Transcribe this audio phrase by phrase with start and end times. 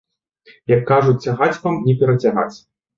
[0.75, 2.53] Як кажуць, цягаць вам не перацягаць.